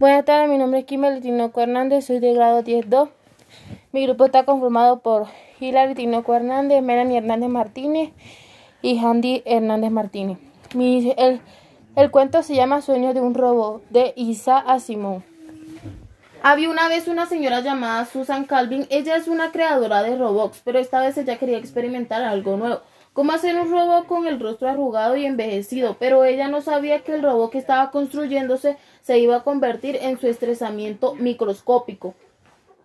Buenas 0.00 0.24
tardes, 0.24 0.48
mi 0.48 0.56
nombre 0.56 0.80
es 0.80 0.86
Kimberly 0.86 1.20
Tinoco 1.20 1.60
Hernández, 1.60 2.06
soy 2.06 2.20
de 2.20 2.32
grado 2.32 2.62
10-2. 2.62 3.10
Mi 3.92 4.06
grupo 4.06 4.24
está 4.24 4.46
conformado 4.46 5.00
por 5.00 5.26
Hilary 5.60 5.94
Tinoco 5.94 6.34
Hernández, 6.34 6.82
Melanie 6.82 7.18
Hernández 7.18 7.50
Martínez 7.50 8.10
y 8.80 8.98
Handy 8.98 9.42
Hernández 9.44 9.90
Martínez. 9.90 10.38
El, 10.72 11.42
el 11.96 12.10
cuento 12.10 12.42
se 12.42 12.54
llama 12.54 12.80
Sueños 12.80 13.12
de 13.12 13.20
un 13.20 13.34
robot, 13.34 13.82
de 13.90 14.14
Isa 14.16 14.56
Asimov. 14.56 15.20
Había 16.42 16.70
una 16.70 16.88
vez 16.88 17.06
una 17.06 17.26
señora 17.26 17.60
llamada 17.60 18.06
Susan 18.06 18.46
Calvin. 18.46 18.86
Ella 18.88 19.16
es 19.16 19.28
una 19.28 19.52
creadora 19.52 20.02
de 20.02 20.16
robots, 20.16 20.62
pero 20.64 20.78
esta 20.78 21.00
vez 21.00 21.18
ella 21.18 21.36
quería 21.36 21.58
experimentar 21.58 22.22
algo 22.22 22.56
nuevo. 22.56 22.80
Cómo 23.12 23.32
hacer 23.32 23.58
un 23.58 23.70
robot 23.70 24.06
con 24.06 24.28
el 24.28 24.38
rostro 24.38 24.68
arrugado 24.68 25.16
y 25.16 25.26
envejecido, 25.26 25.96
pero 25.98 26.24
ella 26.24 26.46
no 26.46 26.60
sabía 26.60 27.02
que 27.02 27.14
el 27.14 27.22
robot 27.22 27.50
que 27.50 27.58
estaba 27.58 27.90
construyéndose 27.90 28.76
se 29.00 29.18
iba 29.18 29.36
a 29.36 29.42
convertir 29.42 29.96
en 29.96 30.18
su 30.20 30.28
estresamiento 30.28 31.14
microscópico. 31.16 32.14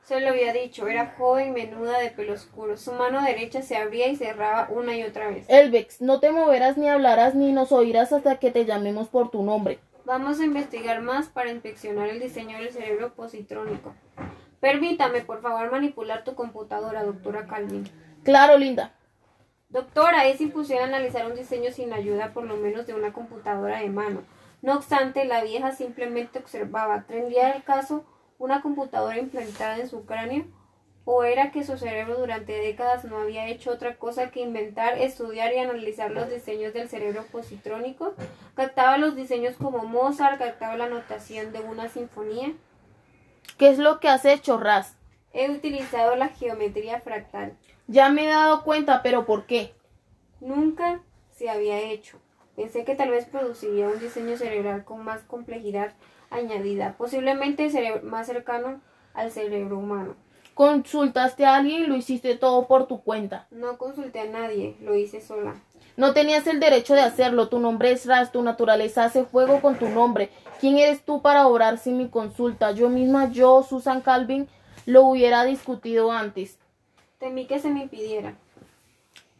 Se 0.03 0.19
lo 0.19 0.29
había 0.29 0.51
dicho, 0.51 0.87
era 0.87 1.15
joven, 1.17 1.53
menuda, 1.53 1.99
de 1.99 2.09
pelo 2.09 2.33
oscuro. 2.33 2.75
Su 2.77 2.93
mano 2.93 3.21
derecha 3.21 3.61
se 3.61 3.75
abría 3.75 4.07
y 4.07 4.15
cerraba 4.15 4.67
una 4.71 4.95
y 4.95 5.03
otra 5.03 5.29
vez. 5.29 5.45
Elvex, 5.47 6.01
no 6.01 6.19
te 6.19 6.31
moverás 6.31 6.77
ni 6.77 6.89
hablarás 6.89 7.35
ni 7.35 7.51
nos 7.51 7.71
oirás 7.71 8.11
hasta 8.11 8.37
que 8.37 8.51
te 8.51 8.65
llamemos 8.65 9.07
por 9.07 9.29
tu 9.29 9.43
nombre. 9.43 9.79
Vamos 10.05 10.39
a 10.39 10.45
investigar 10.45 11.01
más 11.01 11.27
para 11.29 11.51
inspeccionar 11.51 12.09
el 12.09 12.19
diseño 12.19 12.57
del 12.59 12.71
cerebro 12.71 13.13
positrónico. 13.13 13.95
Permítame, 14.59 15.21
por 15.21 15.41
favor, 15.41 15.71
manipular 15.71 16.23
tu 16.23 16.35
computadora, 16.35 17.03
doctora 17.03 17.45
Calvin. 17.47 17.89
Claro, 18.23 18.57
linda. 18.57 18.93
Doctora, 19.75 20.25
es 20.25 20.39
imposible 20.39 20.83
analizar 20.83 21.25
un 21.25 21.35
diseño 21.35 21.69
sin 21.69 21.91
ayuda 21.91 22.31
por 22.31 22.45
lo 22.45 22.55
menos 22.55 22.87
de 22.87 22.93
una 22.93 23.11
computadora 23.11 23.81
de 23.81 23.89
mano. 23.89 24.21
No 24.61 24.75
obstante, 24.75 25.25
la 25.25 25.43
vieja 25.43 25.73
simplemente 25.73 26.39
observaba. 26.39 27.03
¿Tendría 27.05 27.51
el 27.51 27.61
caso 27.61 28.05
una 28.39 28.61
computadora 28.61 29.17
implantada 29.17 29.75
en 29.75 29.89
su 29.89 30.05
cráneo? 30.05 30.45
¿O 31.03 31.25
era 31.25 31.51
que 31.51 31.65
su 31.65 31.77
cerebro 31.77 32.17
durante 32.17 32.53
décadas 32.53 33.03
no 33.03 33.17
había 33.17 33.49
hecho 33.49 33.69
otra 33.69 33.97
cosa 33.97 34.31
que 34.31 34.39
inventar, 34.39 34.97
estudiar 34.97 35.53
y 35.53 35.57
analizar 35.57 36.09
los 36.09 36.29
diseños 36.29 36.73
del 36.73 36.87
cerebro 36.87 37.25
positrónico? 37.29 38.13
¿Captaba 38.55 38.97
los 38.97 39.17
diseños 39.17 39.57
como 39.57 39.79
Mozart? 39.79 40.39
¿Captaba 40.39 40.77
la 40.77 40.87
notación 40.87 41.51
de 41.51 41.59
una 41.59 41.89
sinfonía? 41.89 42.53
¿Qué 43.57 43.71
es 43.71 43.77
lo 43.77 43.99
que 43.99 44.07
has 44.07 44.23
hecho, 44.23 44.57
Raz? 44.57 44.95
He 45.33 45.51
utilizado 45.51 46.15
la 46.15 46.29
geometría 46.29 47.01
fractal. 47.01 47.57
Ya 47.87 48.09
me 48.09 48.25
he 48.25 48.27
dado 48.27 48.63
cuenta, 48.63 49.03
pero 49.03 49.25
¿por 49.25 49.45
qué? 49.45 49.73
Nunca 50.39 51.01
se 51.31 51.49
había 51.49 51.79
hecho. 51.79 52.19
Pensé 52.55 52.83
que 52.85 52.95
tal 52.95 53.11
vez 53.11 53.25
produciría 53.25 53.87
un 53.87 53.99
diseño 53.99 54.37
cerebral 54.37 54.85
con 54.85 55.03
más 55.03 55.21
complejidad 55.23 55.93
añadida, 56.29 56.95
posiblemente 56.97 57.69
más 58.03 58.27
cercano 58.27 58.81
al 59.13 59.31
cerebro 59.31 59.77
humano. 59.77 60.15
¿Consultaste 60.55 61.45
a 61.45 61.57
alguien 61.57 61.83
y 61.83 61.87
lo 61.87 61.95
hiciste 61.95 62.35
todo 62.35 62.65
por 62.67 62.87
tu 62.87 63.01
cuenta? 63.01 63.45
No 63.51 63.77
consulté 63.77 64.21
a 64.21 64.25
nadie, 64.25 64.77
lo 64.81 64.95
hice 64.95 65.19
sola. 65.19 65.55
No 65.97 66.13
tenías 66.13 66.47
el 66.47 66.59
derecho 66.59 66.93
de 66.93 67.01
hacerlo. 67.01 67.49
Tu 67.49 67.59
nombre 67.59 67.91
es 67.91 68.05
Raz, 68.05 68.31
tu 68.31 68.41
naturaleza 68.41 69.03
hace 69.03 69.25
fuego 69.25 69.61
con 69.61 69.77
tu 69.77 69.89
nombre. 69.89 70.29
¿Quién 70.59 70.77
eres 70.77 71.03
tú 71.03 71.21
para 71.21 71.47
obrar 71.47 71.77
sin 71.77 71.97
mi 71.97 72.09
consulta? 72.09 72.71
Yo 72.71 72.89
misma, 72.89 73.31
yo, 73.31 73.63
Susan 73.63 74.01
Calvin, 74.01 74.47
lo 74.85 75.03
hubiera 75.03 75.43
discutido 75.43 76.11
antes. 76.11 76.57
Temí 77.19 77.47
que 77.47 77.59
se 77.59 77.69
me 77.69 77.83
impidiera. 77.83 78.35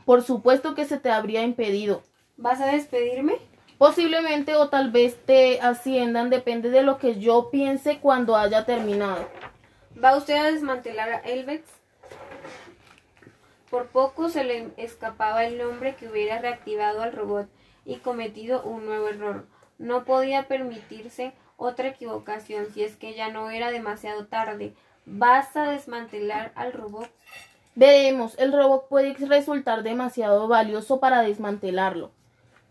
Por 0.06 0.22
supuesto 0.22 0.76
que 0.76 0.86
se 0.86 0.98
te 0.98 1.12
habría 1.12 1.44
impedido. 1.44 2.04
¿Vas 2.38 2.62
a 2.62 2.68
despedirme? 2.68 3.38
Posiblemente 3.78 4.56
o 4.56 4.70
tal 4.70 4.92
vez 4.92 5.18
te 5.26 5.60
asciendan, 5.60 6.30
depende 6.30 6.70
de 6.70 6.82
lo 6.82 6.98
que 6.98 7.20
yo 7.20 7.50
piense 7.50 8.00
cuando 8.00 8.38
haya 8.38 8.66
terminado. 8.66 9.28
¿Va 10.02 10.16
usted 10.16 10.36
a 10.36 10.52
desmantelar 10.52 11.10
a 11.10 11.20
Elvex? 11.20 11.64
Por 13.70 13.88
poco 13.88 14.30
se 14.30 14.44
le 14.44 14.70
escapaba 14.78 15.44
el 15.44 15.58
nombre 15.58 15.96
que 15.96 16.08
hubiera 16.08 16.40
reactivado 16.40 17.02
al 17.02 17.12
robot 17.12 17.50
y 17.84 17.98
cometido 17.98 18.64
un 18.64 18.86
nuevo 18.86 19.10
error. 19.10 19.48
No 19.78 20.06
podía 20.06 20.48
permitirse 20.48 21.34
otra 21.58 21.90
equivocación 21.90 22.68
si 22.74 22.84
es 22.84 22.96
que 22.96 23.16
ya 23.16 23.30
no 23.30 23.50
era 23.50 23.72
demasiado 23.72 24.28
tarde. 24.28 24.74
¿Vas 25.06 25.56
a 25.58 25.70
desmantelar 25.70 26.54
al 26.56 26.72
robot? 26.72 27.10
Veremos, 27.76 28.40
el 28.40 28.54
robot 28.54 28.88
puede 28.88 29.14
resultar 29.14 29.84
demasiado 29.84 30.48
valioso 30.48 31.02
para 31.02 31.22
desmantelarlo. 31.22 32.12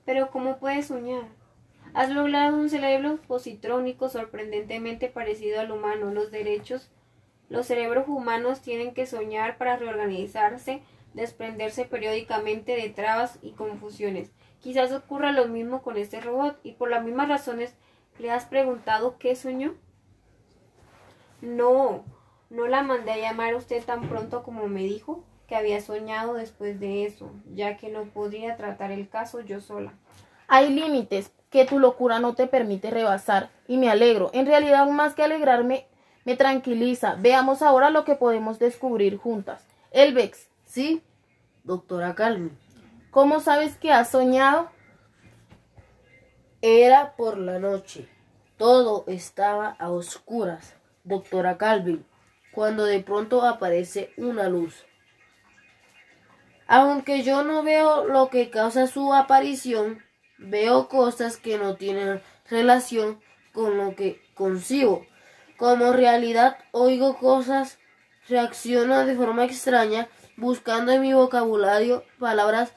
Pero 0.07 0.31
¿cómo 0.31 0.57
puedes 0.57 0.87
soñar? 0.87 1.25
Has 1.93 2.11
logrado 2.11 2.57
un 2.57 2.71
cerebro 2.71 3.19
positrónico 3.29 4.09
sorprendentemente 4.09 5.09
parecido 5.09 5.61
al 5.61 5.71
humano. 5.71 6.11
Los 6.11 6.31
derechos, 6.31 6.91
los 7.51 7.67
cerebros 7.67 8.09
humanos 8.09 8.63
tienen 8.63 8.95
que 8.95 9.07
soñar 9.07 9.59
para 9.59 9.77
reorganizarse, 9.77 10.83
desprenderse 11.13 11.85
periódicamente 11.85 12.75
de 12.75 12.89
trabas 12.89 13.39
y 13.43 13.53
confusiones. 13.53 14.33
Quizás 14.61 14.91
ocurra 14.91 15.33
lo 15.33 15.47
mismo 15.47 15.83
con 15.83 15.99
este 15.99 16.23
robot 16.23 16.59
y 16.63 16.73
por 16.73 16.89
las 16.89 17.05
mismas 17.05 17.29
razones 17.29 17.75
le 18.19 18.31
has 18.31 18.47
preguntado 18.47 19.19
qué 19.19 19.37
soñó. 19.37 19.75
No, 21.43 22.05
no 22.51 22.67
la 22.67 22.83
mandé 22.83 23.13
a 23.13 23.19
llamar 23.19 23.55
a 23.55 23.57
usted 23.57 23.83
tan 23.85 24.09
pronto 24.09 24.43
como 24.43 24.67
me 24.69 24.83
dijo 24.83 25.25
que 25.47 25.57
había 25.57 25.81
soñado 25.81 26.35
después 26.35 26.81
de 26.81 27.05
eso, 27.05 27.31
ya 27.53 27.77
que 27.77 27.89
no 27.89 28.05
podría 28.05 28.57
tratar 28.57 28.91
el 28.91 29.09
caso 29.09 29.41
yo 29.41 29.61
sola. 29.61 29.93
Hay 30.49 30.73
límites 30.73 31.33
que 31.51 31.65
tu 31.65 31.79
locura 31.79 32.19
no 32.19 32.35
te 32.35 32.47
permite 32.47 32.91
rebasar, 32.91 33.51
y 33.69 33.77
me 33.77 33.91
alegro. 33.91 34.31
En 34.33 34.47
realidad, 34.47 34.87
más 34.89 35.15
que 35.15 35.23
alegrarme, 35.23 35.87
me 36.25 36.37
tranquiliza. 36.37 37.17
Veamos 37.17 37.63
ahora 37.63 37.91
lo 37.91 38.05
que 38.05 38.15
podemos 38.15 38.59
descubrir 38.59 39.19
juntas. 39.19 39.65
Elvex. 39.91 40.49
Sí, 40.65 41.03
doctora 41.63 42.15
Calvin. 42.15 42.57
¿Cómo 43.11 43.41
sabes 43.41 43.77
que 43.77 43.93
has 43.93 44.11
soñado? 44.11 44.71
Era 46.63 47.15
por 47.17 47.39
la 47.39 47.59
noche. 47.59 48.09
Todo 48.57 49.05
estaba 49.07 49.77
a 49.79 49.91
oscuras, 49.91 50.75
doctora 51.05 51.59
Calvin 51.59 52.05
cuando 52.55 52.85
de 52.85 53.01
pronto 53.01 53.43
aparece 53.43 54.13
una 54.17 54.49
luz. 54.49 54.85
Aunque 56.67 57.23
yo 57.23 57.43
no 57.43 57.63
veo 57.63 58.07
lo 58.07 58.31
que 58.31 58.51
causa 58.51 58.87
su 58.87 59.13
aparición, 59.13 60.03
veo 60.39 60.89
cosas 60.89 61.37
que 61.37 61.59
no 61.59 61.77
tienen 61.77 62.23
relación 62.49 63.21
con 63.53 63.77
lo 63.77 63.95
que 63.95 64.23
concibo. 64.35 65.07
Como 65.57 65.93
realidad 65.93 66.59
oigo 66.73 67.19
cosas, 67.19 67.79
reacciono 68.29 69.05
de 69.05 69.15
forma 69.15 69.45
extraña, 69.45 70.09
buscando 70.37 70.93
en 70.93 71.03
mi 71.03 71.13
vocabulario 71.13 72.05
palabras 72.19 72.73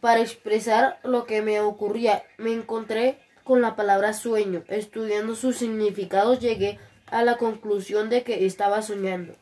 para 0.00 0.20
expresar 0.20 0.98
lo 1.04 1.24
que 1.24 1.42
me 1.42 1.60
ocurría. 1.60 2.24
Me 2.38 2.52
encontré 2.52 3.20
con 3.44 3.62
la 3.62 3.76
palabra 3.76 4.12
sueño. 4.12 4.64
Estudiando 4.68 5.36
su 5.36 5.52
significado 5.52 6.38
llegué 6.38 6.78
a 7.06 7.22
la 7.22 7.36
conclusión 7.36 8.10
de 8.10 8.22
que 8.22 8.46
estaba 8.46 8.82
soñando. 8.82 9.34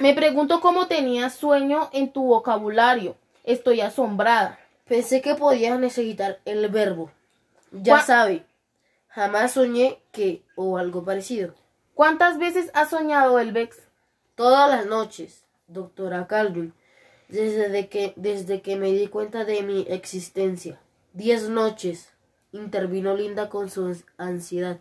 Me 0.00 0.14
pregunto 0.14 0.60
cómo 0.60 0.86
tenías 0.86 1.34
sueño 1.34 1.88
en 1.92 2.12
tu 2.12 2.24
vocabulario. 2.24 3.16
Estoy 3.44 3.80
asombrada. 3.80 4.58
Pensé 4.86 5.22
que 5.22 5.34
podías 5.34 5.78
necesitar 5.78 6.40
el 6.44 6.68
verbo. 6.68 7.10
Ya 7.72 8.00
sabe, 8.00 8.44
jamás 9.08 9.52
soñé 9.52 10.00
que 10.12 10.42
o 10.54 10.78
algo 10.78 11.04
parecido. 11.04 11.54
¿Cuántas 11.94 12.38
veces 12.38 12.70
has 12.74 12.90
soñado, 12.90 13.38
Elvex? 13.38 13.78
Todas 14.34 14.68
las 14.68 14.86
noches, 14.86 15.44
doctora 15.68 16.26
Calvin, 16.26 16.74
desde 17.28 17.88
que, 17.88 18.12
desde 18.16 18.62
que 18.62 18.76
me 18.76 18.92
di 18.92 19.06
cuenta 19.08 19.44
de 19.44 19.62
mi 19.62 19.86
existencia. 19.88 20.80
Diez 21.12 21.48
noches, 21.48 22.10
intervino 22.52 23.16
Linda 23.16 23.48
con 23.48 23.70
su 23.70 23.96
ansiedad. 24.18 24.78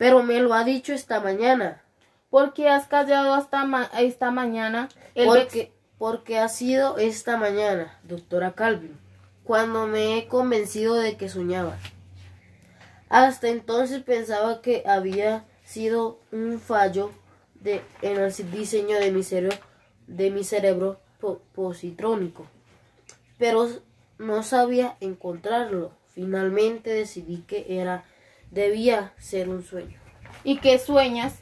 Pero 0.00 0.22
me 0.22 0.40
lo 0.40 0.54
ha 0.54 0.64
dicho 0.64 0.94
esta 0.94 1.20
mañana. 1.20 1.82
¿Por 2.30 2.54
qué 2.54 2.70
has 2.70 2.86
callado 2.86 3.34
hasta 3.34 3.68
esta 3.98 4.30
mañana? 4.30 4.88
Porque, 5.26 5.72
porque 5.98 6.38
ha 6.38 6.48
sido 6.48 6.96
esta 6.96 7.36
mañana, 7.36 7.98
doctora 8.04 8.52
Calvin, 8.54 8.98
cuando 9.44 9.86
me 9.86 10.16
he 10.16 10.26
convencido 10.26 10.94
de 10.94 11.18
que 11.18 11.28
soñaba. 11.28 11.76
Hasta 13.10 13.48
entonces 13.48 14.02
pensaba 14.02 14.62
que 14.62 14.84
había 14.86 15.44
sido 15.66 16.18
un 16.32 16.60
fallo 16.60 17.10
de, 17.56 17.82
en 18.00 18.16
el 18.16 18.32
diseño 18.52 18.98
de 18.98 19.12
mi 19.12 19.22
cerebro, 19.22 19.58
de 20.06 20.30
mi 20.30 20.44
cerebro 20.44 20.98
positrónico. 21.54 22.46
Pero 23.36 23.68
no 24.16 24.42
sabía 24.44 24.96
encontrarlo. 25.00 25.92
Finalmente 26.14 26.88
decidí 26.88 27.42
que 27.42 27.78
era 27.78 28.04
Debía 28.50 29.12
ser 29.18 29.48
un 29.48 29.62
sueño. 29.62 29.98
¿Y 30.44 30.58
qué 30.58 30.78
sueñas? 30.78 31.40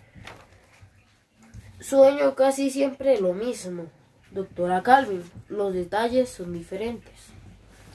Sueño 1.81 2.35
casi 2.35 2.71
siempre 2.71 3.21
lo 3.21 3.33
mismo, 3.33 3.87
doctora 4.31 4.83
Calvin. 4.83 5.23
Los 5.49 5.73
detalles 5.75 6.29
son 6.29 6.53
diferentes. 6.53 7.15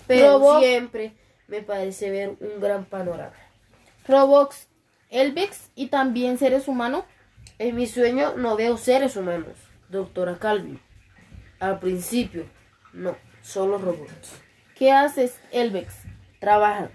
Pero 0.08 0.60
siempre 0.60 1.14
me 1.48 1.62
parece 1.62 2.10
ver 2.10 2.36
un 2.40 2.60
gran 2.60 2.86
panorama. 2.86 3.36
Robox, 4.08 4.68
Elbex 5.10 5.70
y 5.76 5.88
también 5.88 6.38
seres 6.38 6.68
humanos? 6.68 7.06
En 7.60 7.76
mi 7.76 7.88
sueño 7.88 8.34
no 8.36 8.56
veo 8.56 8.78
seres 8.78 9.16
humanos, 9.16 9.56
doctora 9.90 10.40
Calvin. 10.40 10.80
Al 11.60 11.80
principio, 11.80 12.46
no, 12.94 13.16
solo 13.42 13.78
robots. 13.78 14.42
¿Qué 14.76 14.92
haces, 14.92 15.40
Elbex? 15.52 15.94
Trabajan. 16.40 16.90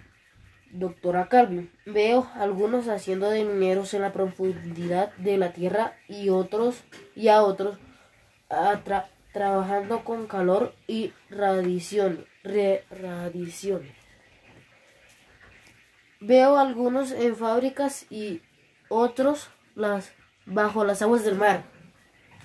Doctora 0.71 1.29
Calvin, 1.29 1.71
veo 1.87 2.29
algunos 2.35 2.89
haciendo 2.89 3.31
de 3.31 3.45
mineros 3.45 3.95
en 3.95 4.03
la 4.03 4.13
profundidad 4.13 5.15
de 5.17 5.39
la 5.39 5.53
tierra 5.53 5.95
y 6.09 6.29
otros 6.29 6.83
y 7.17 7.29
a 7.29 7.43
otros 7.43 7.79
trabajando 9.33 10.05
con 10.05 10.27
calor 10.27 10.75
y 10.87 11.13
radiación. 11.31 12.27
radiación. 12.43 13.83
Veo 16.21 16.59
algunos 16.59 17.13
en 17.13 17.37
fábricas 17.37 18.11
y 18.11 18.43
otros 18.89 19.51
las 19.75 20.13
bajo 20.47 20.85
las 20.85 21.03
aguas 21.03 21.25
del 21.25 21.37
mar. 21.37 21.63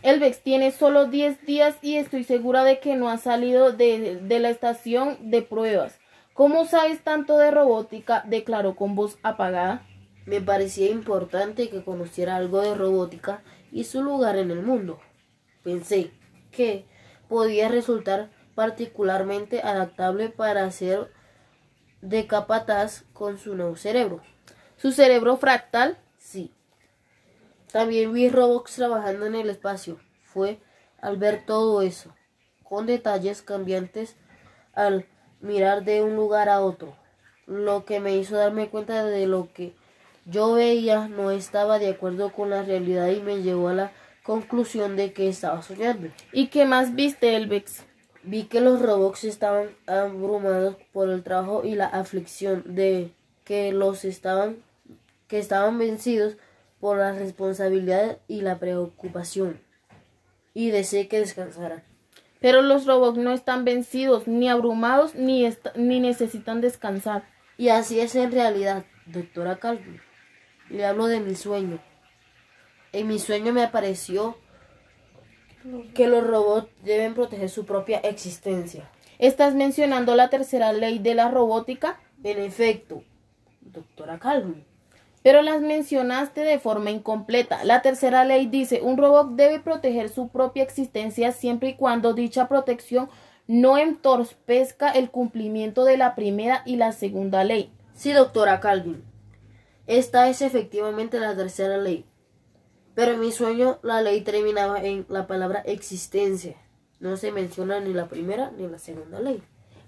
Elbex 0.04 0.42
tiene 0.44 0.72
solo 0.72 1.06
10 1.06 1.46
días 1.46 1.78
y 1.82 1.96
estoy 1.96 2.26
segura 2.26 2.64
de 2.66 2.80
que 2.80 2.96
no 2.96 3.10
ha 3.10 3.18
salido 3.18 3.72
de, 3.72 4.18
de, 4.18 4.40
la 4.40 4.50
estación 4.50 5.32
de 5.32 5.42
pruebas. 5.42 5.98
¿Cómo 6.34 6.66
sabes 6.66 7.04
tanto 7.04 7.38
de 7.38 7.52
robótica? 7.52 8.24
declaró 8.26 8.76
con 8.76 8.96
voz 8.96 9.20
apagada. 9.22 9.86
Me 10.26 10.42
parecía 10.42 10.90
importante 10.90 11.70
que 11.70 11.84
conociera 11.84 12.38
algo 12.38 12.62
de 12.62 12.74
robótica 12.74 13.44
y 13.72 13.84
su 13.84 14.02
lugar 14.02 14.38
en 14.38 14.50
el 14.50 14.64
mundo. 14.64 15.00
Pensé 15.64 16.12
que 16.52 16.86
podía 17.30 17.70
resultar 17.70 18.32
particularmente 18.56 19.62
adaptable 19.62 20.30
para 20.30 20.70
ser 20.72 21.12
de 22.02 22.26
capataz 22.26 23.04
con 23.14 23.38
su 23.38 23.56
nuevo 23.56 23.76
cerebro. 23.76 24.22
¿Su 24.78 24.92
cerebro 24.92 25.38
fractal? 25.38 26.00
Sí. 26.18 26.52
También 27.72 28.12
vi 28.12 28.30
robots 28.30 28.76
trabajando 28.76 29.28
en 29.28 29.36
el 29.36 29.50
espacio. 29.52 30.00
Fue 30.24 30.60
al 31.00 31.18
ver 31.18 31.46
todo 31.46 31.82
eso, 31.82 32.16
con 32.64 32.88
detalles 32.88 33.42
cambiantes 33.42 34.16
al 34.74 35.06
mirar 35.44 35.84
de 35.84 36.02
un 36.02 36.16
lugar 36.16 36.50
a 36.50 36.62
otro, 36.62 36.96
lo 37.46 37.86
que 37.86 38.00
me 38.00 38.18
hizo 38.18 38.36
darme 38.36 38.70
cuenta 38.70 39.06
de 39.06 39.28
lo 39.28 39.50
que 39.54 39.74
yo 40.26 40.54
veía 40.54 41.08
no 41.10 41.32
estaba 41.32 41.78
de 41.80 41.90
acuerdo 41.90 42.32
con 42.32 42.50
la 42.50 42.64
realidad 42.64 43.10
y 43.10 43.22
me 43.22 43.44
llevó 43.44 43.68
a 43.68 43.74
la 43.74 43.92
conclusión 44.24 44.96
de 44.96 45.12
que 45.14 45.28
estaba 45.28 45.62
soñando. 45.62 46.08
¿Y 46.32 46.48
qué 46.48 46.66
más 46.66 46.96
viste, 46.96 47.36
Elbex? 47.36 47.84
Vi 48.24 48.46
que 48.46 48.62
los 48.62 48.82
robots 48.82 49.26
estaban 49.26 49.70
abrumados 49.86 50.78
por 50.94 51.10
el 51.10 51.24
trabajo 51.24 51.64
y 51.66 51.76
la 51.76 51.88
aflicción 51.88 52.64
de 52.66 53.12
que 53.44 53.74
los 53.74 54.06
estaban 54.06 54.64
que 55.28 55.40
estaban 55.40 55.78
vencidos 55.78 56.38
por 56.80 56.98
la 56.98 57.12
responsabilidad 57.12 58.20
y 58.28 58.42
la 58.42 58.60
preocupación, 58.60 59.60
y 60.54 60.70
deseé 60.70 61.08
que 61.08 61.20
descansaran. 61.20 61.82
Pero 62.44 62.62
los 62.62 62.86
robots 62.86 63.18
no 63.18 63.32
están 63.32 63.64
vencidos, 63.64 64.28
ni 64.28 64.50
abrumados, 64.50 65.16
ni, 65.16 65.48
ni 65.76 66.02
necesitan 66.02 66.60
descansar. 66.60 67.24
Y 67.58 67.70
así 67.70 68.02
es 68.02 68.16
en 68.16 68.34
realidad, 68.34 68.84
doctora 69.06 69.60
Calvin. 69.60 70.02
Le 70.70 70.86
hablo 70.86 71.06
de 71.06 71.22
mi 71.22 71.36
sueño. 71.36 71.80
En 72.92 73.08
mi 73.08 73.18
sueño 73.18 73.54
me 73.54 73.64
apareció 73.64 74.38
que 75.96 76.10
los 76.10 76.28
robots 76.28 76.68
deben 76.84 77.14
proteger 77.14 77.50
su 77.50 77.66
propia 77.66 78.00
existencia. 78.00 78.92
¿Estás 79.20 79.56
mencionando 79.56 80.14
la 80.14 80.30
tercera 80.30 80.74
ley 80.74 81.00
de 81.00 81.16
la 81.16 81.32
robótica? 81.32 82.02
En 82.26 82.40
efecto, 82.40 83.06
doctora 83.62 84.20
Calvin 84.20 84.66
pero 85.24 85.42
las 85.42 85.62
mencionaste 85.62 86.42
de 86.42 86.60
forma 86.60 86.92
incompleta. 86.92 87.64
La 87.64 87.82
tercera 87.82 88.26
ley 88.26 88.46
dice, 88.46 88.82
un 88.82 88.98
robot 88.98 89.32
debe 89.32 89.60
proteger 89.60 90.10
su 90.10 90.28
propia 90.28 90.64
existencia 90.64 91.32
siempre 91.32 91.70
y 91.70 91.76
cuando 91.76 92.14
dicha 92.14 92.50
protección 92.50 93.10
no 93.48 93.78
entorpezca 93.78 94.92
el 94.92 95.10
cumplimiento 95.10 95.86
de 95.86 95.98
la 95.98 96.14
primera 96.14 96.62
y 96.66 96.76
la 96.76 96.92
segunda 96.92 97.44
ley. 97.46 97.72
Sí, 97.94 98.12
doctora 98.12 98.60
Calvin. 98.60 99.04
Esta 99.88 100.30
es 100.30 100.42
efectivamente 100.42 101.20
la 101.20 101.36
tercera 101.36 101.78
ley. 101.78 102.06
Pero 102.94 103.14
en 103.14 103.22
mi 103.22 103.32
sueño 103.32 103.80
la 103.82 104.02
ley 104.02 104.22
terminaba 104.22 104.84
en 104.84 105.06
la 105.10 105.26
palabra 105.26 105.60
existencia. 105.66 106.56
No 107.00 107.18
se 107.18 107.32
menciona 107.32 107.80
ni 107.80 107.94
la 107.94 108.08
primera 108.08 108.52
ni 108.52 108.68
la 108.68 108.78
segunda 108.78 109.20
ley 109.20 109.42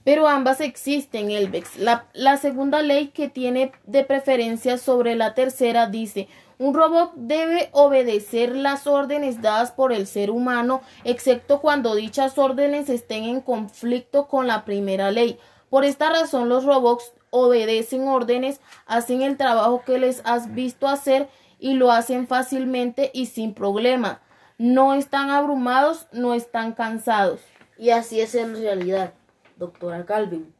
pero 0.05 0.27
ambas 0.27 0.61
existen, 0.61 1.31
Elbex. 1.31 1.77
La, 1.77 2.05
la 2.13 2.37
segunda 2.37 2.83
ley 2.83 3.07
que 3.07 3.27
tiene 3.27 3.71
de 3.87 4.03
preferencia 4.03 4.77
sobre 4.77 5.15
la 5.15 5.33
tercera 5.33 5.87
dice 5.87 6.29
un 6.59 6.73
robot 6.73 7.13
debe 7.15 7.69
obedecer 7.73 8.55
las 8.55 8.87
órdenes 8.87 9.41
dadas 9.41 9.71
por 9.71 9.91
el 9.91 10.07
ser 10.07 10.29
humano, 10.29 10.81
excepto 11.03 11.59
cuando 11.59 11.95
dichas 11.95 12.37
órdenes 12.37 12.87
estén 12.87 13.23
en 13.23 13.41
conflicto 13.41 14.27
con 14.27 14.47
la 14.47 14.63
primera 14.63 15.11
ley. 15.11 15.37
Por 15.69 15.83
esta 15.83 16.11
razón 16.11 16.47
los 16.49 16.63
robots 16.63 17.11
obedecen 17.31 18.07
órdenes, 18.07 18.61
hacen 18.85 19.23
el 19.23 19.37
trabajo 19.37 19.81
que 19.85 19.97
les 19.97 20.21
has 20.23 20.53
visto 20.53 20.87
hacer 20.87 21.27
y 21.59 21.73
lo 21.73 21.91
hacen 21.91 22.27
fácilmente 22.27 23.09
y 23.11 23.25
sin 23.25 23.55
problema. 23.55 24.21
No 24.59 24.93
están 24.93 25.31
abrumados, 25.31 26.07
no 26.13 26.35
están 26.35 26.73
cansados. 26.73 27.41
Y 27.77 27.89
así 27.89 28.21
es 28.21 28.35
en 28.35 28.55
realidad 28.55 29.13
doctora 29.57 30.05
Calvin. 30.05 30.53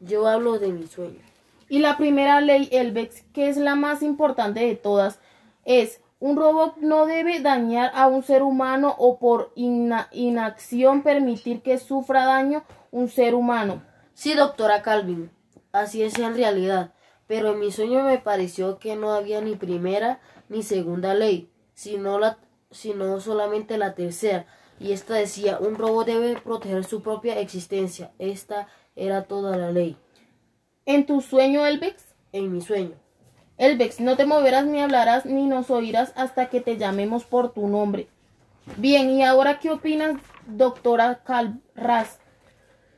Yo 0.00 0.26
hablo 0.26 0.58
de 0.58 0.68
mi 0.68 0.86
sueño. 0.86 1.20
Y 1.68 1.78
la 1.78 1.96
primera 1.96 2.40
ley 2.40 2.68
Elbex, 2.72 3.22
que 3.32 3.48
es 3.48 3.56
la 3.56 3.74
más 3.74 4.02
importante 4.02 4.60
de 4.60 4.74
todas, 4.76 5.20
es 5.64 6.00
un 6.22 6.36
robot 6.36 6.76
no 6.76 7.06
debe 7.06 7.40
dañar 7.40 7.90
a 7.94 8.06
un 8.06 8.22
ser 8.22 8.42
humano 8.42 8.94
o 8.98 9.18
por 9.18 9.52
inacción 9.56 11.02
permitir 11.02 11.62
que 11.62 11.78
sufra 11.78 12.26
daño 12.26 12.62
un 12.92 13.08
ser 13.08 13.34
humano. 13.34 13.82
Sí, 14.14 14.34
doctora 14.34 14.82
Calvin, 14.82 15.30
así 15.72 16.02
es 16.02 16.18
en 16.18 16.36
realidad, 16.36 16.92
pero 17.26 17.52
en 17.52 17.58
mi 17.58 17.72
sueño 17.72 18.04
me 18.04 18.18
pareció 18.18 18.78
que 18.78 18.94
no 18.94 19.12
había 19.12 19.40
ni 19.40 19.56
primera 19.56 20.20
ni 20.48 20.62
segunda 20.62 21.14
ley, 21.14 21.50
sino, 21.74 22.20
la, 22.20 22.38
sino 22.70 23.18
solamente 23.18 23.78
la 23.78 23.94
tercera, 23.94 24.46
y 24.82 24.92
esta 24.92 25.14
decía, 25.14 25.58
un 25.58 25.76
robot 25.76 26.06
debe 26.06 26.36
proteger 26.40 26.84
su 26.84 27.02
propia 27.02 27.38
existencia. 27.38 28.10
Esta 28.18 28.68
era 28.96 29.22
toda 29.22 29.56
la 29.56 29.70
ley. 29.70 29.96
¿En 30.84 31.06
tu 31.06 31.20
sueño, 31.20 31.64
Elbex? 31.64 32.14
En 32.32 32.52
mi 32.52 32.60
sueño. 32.60 32.96
Elbex, 33.58 34.00
no 34.00 34.16
te 34.16 34.26
moverás 34.26 34.66
ni 34.66 34.80
hablarás 34.80 35.24
ni 35.24 35.46
nos 35.46 35.70
oirás 35.70 36.12
hasta 36.16 36.48
que 36.48 36.60
te 36.60 36.78
llamemos 36.78 37.24
por 37.24 37.52
tu 37.52 37.68
nombre. 37.68 38.08
Bien, 38.76 39.10
¿y 39.10 39.22
ahora 39.22 39.60
qué 39.60 39.70
opinas, 39.70 40.20
doctora 40.46 41.22
Calras? 41.22 42.18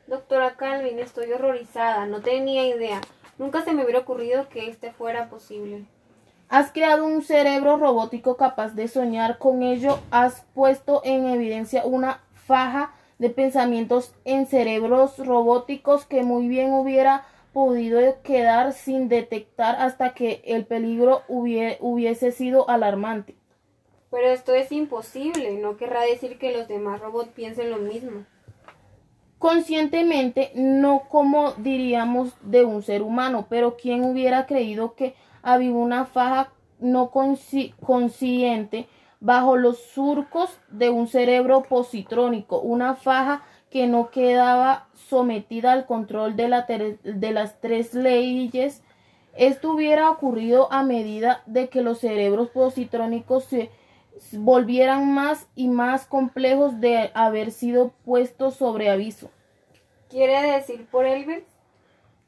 Doctora 0.06 0.56
Calvin, 0.56 0.98
estoy 0.98 1.32
horrorizada. 1.32 2.06
No 2.06 2.20
tenía 2.20 2.66
idea. 2.66 3.00
Nunca 3.38 3.62
se 3.62 3.72
me 3.72 3.82
hubiera 3.82 4.00
ocurrido 4.00 4.48
que 4.48 4.68
este 4.68 4.92
fuera 4.92 5.28
posible. 5.28 5.86
Has 6.48 6.70
creado 6.72 7.04
un 7.06 7.22
cerebro 7.22 7.76
robótico 7.76 8.36
capaz 8.36 8.74
de 8.74 8.88
soñar. 8.88 9.38
Con 9.38 9.62
ello 9.62 9.98
has 10.10 10.42
puesto 10.54 11.00
en 11.04 11.26
evidencia 11.26 11.84
una 11.84 12.20
faja 12.32 12.94
de 13.18 13.30
pensamientos 13.30 14.14
en 14.24 14.46
cerebros 14.46 15.18
robóticos 15.18 16.04
que 16.04 16.22
muy 16.22 16.48
bien 16.48 16.72
hubiera 16.72 17.24
podido 17.52 18.00
quedar 18.22 18.72
sin 18.72 19.08
detectar 19.08 19.76
hasta 19.76 20.12
que 20.14 20.42
el 20.44 20.66
peligro 20.66 21.22
hubiese 21.28 22.32
sido 22.32 22.68
alarmante. 22.68 23.36
Pero 24.10 24.28
esto 24.28 24.54
es 24.54 24.70
imposible. 24.70 25.52
No 25.58 25.76
querrá 25.76 26.02
decir 26.02 26.38
que 26.38 26.52
los 26.52 26.68
demás 26.68 27.00
robots 27.00 27.30
piensen 27.30 27.70
lo 27.70 27.78
mismo. 27.78 28.24
Conscientemente, 29.38 30.52
no 30.54 31.02
como 31.08 31.52
diríamos 31.52 32.32
de 32.42 32.64
un 32.64 32.82
ser 32.82 33.02
humano, 33.02 33.46
pero 33.48 33.76
¿quién 33.76 34.04
hubiera 34.04 34.46
creído 34.46 34.94
que 34.94 35.14
había 35.44 35.72
una 35.72 36.06
faja 36.06 36.50
no 36.80 37.10
consciente 37.10 38.88
bajo 39.20 39.56
los 39.56 39.78
surcos 39.78 40.58
de 40.68 40.90
un 40.90 41.06
cerebro 41.06 41.62
positrónico, 41.62 42.60
una 42.60 42.94
faja 42.94 43.42
que 43.70 43.86
no 43.86 44.10
quedaba 44.10 44.88
sometida 44.94 45.72
al 45.72 45.86
control 45.86 46.36
de 46.36 46.48
las 47.32 47.60
tres 47.60 47.94
leyes. 47.94 48.82
Esto 49.36 49.72
hubiera 49.72 50.10
ocurrido 50.10 50.72
a 50.72 50.82
medida 50.82 51.42
de 51.46 51.68
que 51.68 51.82
los 51.82 51.98
cerebros 51.98 52.50
positrónicos 52.50 53.44
se 53.44 53.70
volvieran 54.32 55.12
más 55.12 55.48
y 55.54 55.68
más 55.68 56.06
complejos 56.06 56.80
de 56.80 57.10
haber 57.14 57.50
sido 57.50 57.92
puestos 58.04 58.54
sobre 58.54 58.90
aviso. 58.90 59.30
¿Quiere 60.08 60.40
decir 60.42 60.86
por 60.86 61.04
Elvis? 61.06 61.53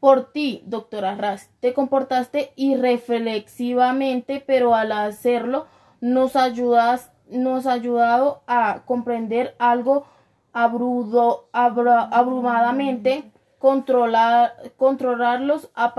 Por 0.00 0.32
ti, 0.32 0.62
doctora 0.66 1.14
Ras. 1.14 1.50
Te 1.60 1.74
comportaste 1.74 2.52
irreflexivamente, 2.56 4.42
pero 4.46 4.74
al 4.74 4.92
hacerlo 4.92 5.66
nos 6.00 6.36
ayudas, 6.36 7.12
nos 7.28 7.66
ha 7.66 7.72
ayudado 7.72 8.42
a 8.46 8.82
comprender 8.84 9.54
algo 9.58 10.06
abrudo, 10.52 11.48
abrumadamente, 11.52 13.30
controlar, 13.58 14.54
controlarlos 14.76 15.70
a, 15.74 15.94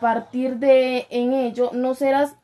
partir 0.00 0.56
de 0.56 1.06
en 1.10 1.34
ello 1.34 1.70
no 1.72 1.94
serás 1.94 2.36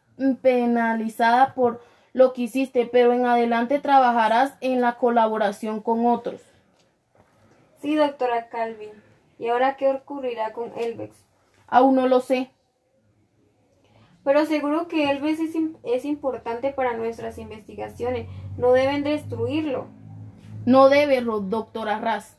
penalizada 0.42 1.54
por 1.54 1.80
lo 2.12 2.32
que 2.32 2.42
hiciste, 2.42 2.86
pero 2.86 3.12
en 3.12 3.26
adelante 3.26 3.78
trabajarás 3.78 4.54
en 4.60 4.80
la 4.80 4.96
colaboración 4.96 5.80
con 5.80 6.06
otros. 6.06 6.40
Sí, 7.80 7.94
doctora 7.94 8.48
Calvin. 8.48 9.05
¿Y 9.38 9.48
ahora 9.48 9.76
qué 9.76 9.88
ocurrirá 9.88 10.52
con 10.52 10.72
Elbex? 10.76 11.16
Aún 11.66 11.96
no 11.96 12.06
lo 12.06 12.20
sé. 12.20 12.50
Pero 14.24 14.44
seguro 14.46 14.88
que 14.88 15.10
Elbex 15.10 15.40
es, 15.40 15.54
es 15.84 16.04
importante 16.04 16.72
para 16.72 16.96
nuestras 16.96 17.38
investigaciones. 17.38 18.26
No 18.56 18.72
deben 18.72 19.04
destruirlo. 19.04 19.86
No 20.64 20.88
debe, 20.88 21.20
doctora 21.20 22.00
Raz. 22.00 22.36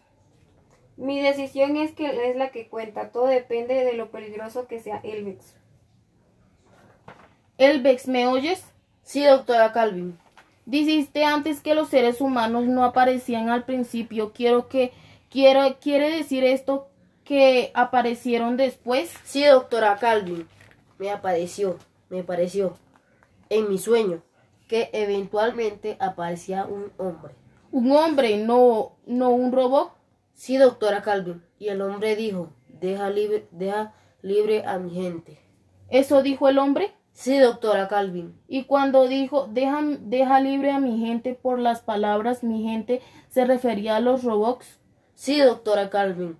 Mi 0.98 1.22
decisión 1.22 1.78
es 1.78 1.94
que 1.94 2.30
es 2.30 2.36
la 2.36 2.50
que 2.50 2.68
cuenta. 2.68 3.12
Todo 3.12 3.28
depende 3.28 3.86
de 3.86 3.94
lo 3.94 4.10
peligroso 4.10 4.68
que 4.68 4.80
sea 4.80 5.00
Elbex. 5.04 5.56
Elbex, 7.58 8.08
¿me 8.08 8.28
oyes? 8.28 8.66
Sí, 9.04 9.24
doctora 9.24 9.72
Calvin. 9.72 10.18
Dijiste 10.66 11.24
antes 11.24 11.62
que 11.62 11.76
los 11.76 11.88
seres 11.88 12.20
humanos 12.20 12.66
no 12.66 12.84
aparecían 12.84 13.50
al 13.50 13.64
principio. 13.64 14.34
Quiero 14.34 14.68
que 14.68 14.92
quiero 15.30 15.62
quiere 15.80 16.10
decir 16.10 16.44
esto 16.44 16.87
que 17.28 17.72
aparecieron 17.74 18.56
después. 18.56 19.14
Sí, 19.26 19.44
doctora 19.44 19.98
Calvin. 19.98 20.48
Me 20.98 21.12
apareció, 21.12 21.78
me 22.10 22.24
pareció 22.24 22.78
en 23.50 23.70
mi 23.70 23.78
sueño 23.78 24.24
que 24.68 24.90
eventualmente 24.94 25.98
aparecía 26.00 26.66
un 26.66 26.92
hombre. 26.98 27.34
Un 27.72 27.92
hombre, 27.92 28.38
no 28.38 28.94
no 29.06 29.30
un 29.30 29.52
robot. 29.52 29.92
Sí, 30.34 30.58
doctora 30.58 31.02
Calvin. 31.02 31.44
Y 31.60 31.68
el 31.68 31.82
hombre 31.82 32.16
dijo, 32.16 32.54
deja 32.68 33.10
libre, 33.10 33.48
deja 33.52 33.94
libre 34.22 34.64
a 34.66 34.80
mi 34.80 34.92
gente. 34.92 35.40
¿Eso 35.90 36.22
dijo 36.22 36.48
el 36.48 36.60
hombre? 36.60 36.94
Sí, 37.12 37.38
doctora 37.40 37.88
Calvin. 37.88 38.40
Y 38.48 38.66
cuando 38.66 39.08
dijo, 39.08 39.48
deja, 39.52 39.82
deja 39.82 40.40
libre 40.40 40.72
a 40.72 40.80
mi 40.80 41.00
gente 41.00 41.34
por 41.34 41.60
las 41.60 41.82
palabras 41.82 42.44
mi 42.44 42.64
gente, 42.64 43.02
¿se 43.30 43.44
refería 43.46 43.96
a 43.96 44.00
los 44.00 44.24
robots? 44.24 44.80
Sí, 45.16 45.40
doctora 45.40 45.90
Calvin. 45.90 46.38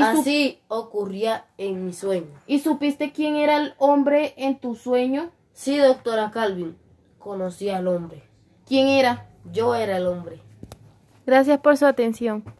¿Y 0.00 0.02
Así 0.02 0.60
ocurría 0.68 1.44
en 1.58 1.84
mi 1.84 1.92
sueño. 1.92 2.30
¿Y 2.46 2.60
supiste 2.60 3.12
quién 3.12 3.36
era 3.36 3.58
el 3.58 3.74
hombre 3.76 4.32
en 4.38 4.58
tu 4.58 4.74
sueño? 4.74 5.30
Sí, 5.52 5.76
doctora 5.76 6.30
Calvin. 6.30 6.74
Conocí 7.18 7.68
al 7.68 7.86
hombre. 7.86 8.22
¿Quién 8.66 8.88
era? 8.88 9.26
Yo 9.52 9.74
era 9.74 9.98
el 9.98 10.06
hombre. 10.06 10.40
Gracias 11.26 11.60
por 11.60 11.76
su 11.76 11.84
atención. 11.84 12.40